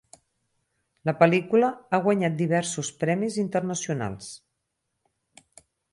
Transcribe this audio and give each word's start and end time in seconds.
La 1.09 1.13
pel·lícula 1.19 1.69
ha 1.91 1.99
guanyat 2.07 2.39
diversos 2.39 2.89
premis 3.05 3.37
internacionals. 3.45 4.35